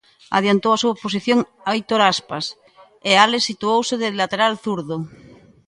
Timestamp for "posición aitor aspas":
1.03-2.45